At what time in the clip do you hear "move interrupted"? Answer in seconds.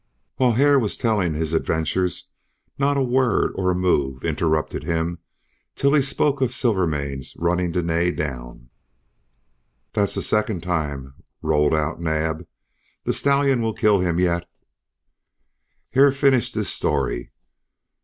3.75-4.83